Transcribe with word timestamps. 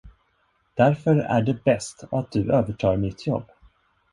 Därför 0.73 1.15
är 1.15 1.41
det 1.41 1.63
bäst 1.63 2.03
att 2.11 2.31
du 2.31 2.53
övertar 2.53 2.97
mitt 2.97 3.27
jobb. 3.27 3.51